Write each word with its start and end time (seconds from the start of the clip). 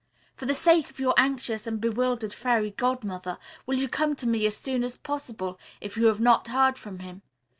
For 0.35 0.47
the 0.47 0.55
sake 0.55 0.89
of 0.89 0.97
your 0.99 1.13
anxious 1.15 1.67
and 1.67 1.79
bewildered 1.79 2.33
Fairy 2.33 2.71
Godmother, 2.71 3.37
will 3.67 3.77
you 3.77 3.87
come 3.87 4.15
to 4.15 4.25
me 4.27 4.47
as 4.47 4.57
soon 4.57 4.83
as 4.83 4.97
possible, 4.97 5.59
if 5.79 5.95
you 5.95 6.07
have 6.07 6.19
not 6.19 6.47
heard 6.47 6.79
from 6.79 6.97
him? 6.97 7.21